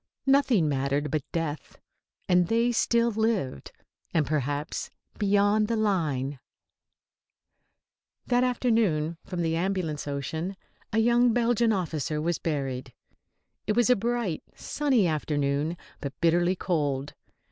Nothing 0.25 0.67
mattered 0.67 1.11
but 1.11 1.21
death, 1.31 1.77
and 2.27 2.47
they 2.47 2.71
still 2.71 3.11
lived. 3.11 3.71
And 4.15 4.25
perhaps, 4.25 4.89
beyond 5.19 5.67
the 5.67 5.75
line 5.75 6.39
That 8.25 8.43
afternoon, 8.43 9.17
from 9.23 9.43
the 9.43 9.55
Ambulance 9.55 10.07
Ocean, 10.07 10.55
a 10.91 10.97
young 10.97 11.33
Belgian 11.33 11.71
officer 11.71 12.19
was 12.19 12.39
buried. 12.39 12.95
It 13.67 13.75
was 13.75 13.91
a 13.91 13.95
bright, 13.95 14.41
sunny 14.55 15.05
afternoon, 15.05 15.77
but 15.99 16.19
bitterly 16.19 16.55
cold. 16.55 17.13